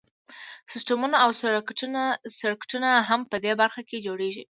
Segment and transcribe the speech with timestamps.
[0.71, 1.29] سیسټمونه او
[2.39, 4.43] سرکټونه هم په دې برخه کې جوړیږي.